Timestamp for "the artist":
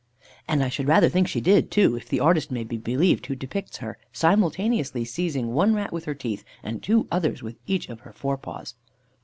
2.09-2.49